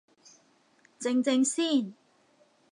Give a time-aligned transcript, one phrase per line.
[0.99, 1.93] 靜靜先